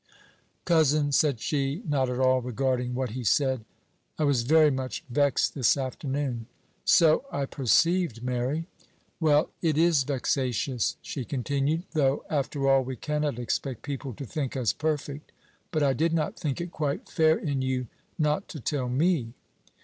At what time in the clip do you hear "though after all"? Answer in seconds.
11.91-12.83